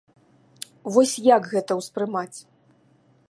[0.95, 2.39] Вось як гэта ўспрымаць?